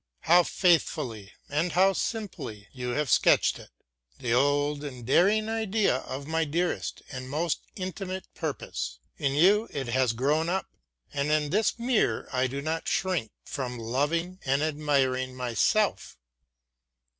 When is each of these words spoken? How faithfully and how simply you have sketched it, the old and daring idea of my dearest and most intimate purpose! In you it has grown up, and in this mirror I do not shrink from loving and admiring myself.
How 0.21 0.41
faithfully 0.41 1.31
and 1.47 1.73
how 1.73 1.93
simply 1.93 2.67
you 2.71 2.89
have 2.89 3.07
sketched 3.07 3.59
it, 3.59 3.69
the 4.17 4.33
old 4.33 4.83
and 4.83 5.05
daring 5.05 5.47
idea 5.47 5.97
of 5.97 6.25
my 6.25 6.43
dearest 6.43 7.03
and 7.11 7.29
most 7.29 7.59
intimate 7.75 8.25
purpose! 8.33 8.97
In 9.19 9.35
you 9.35 9.67
it 9.69 9.89
has 9.89 10.13
grown 10.13 10.49
up, 10.49 10.65
and 11.13 11.29
in 11.31 11.51
this 11.51 11.77
mirror 11.77 12.27
I 12.33 12.47
do 12.47 12.63
not 12.63 12.87
shrink 12.87 13.31
from 13.43 13.77
loving 13.77 14.39
and 14.43 14.63
admiring 14.63 15.35
myself. 15.35 16.17